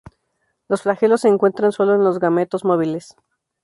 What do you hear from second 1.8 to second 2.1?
en